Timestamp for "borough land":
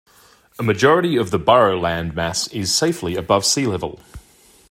1.37-2.15